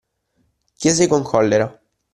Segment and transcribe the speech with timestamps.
[0.79, 1.79] Chiese con collera.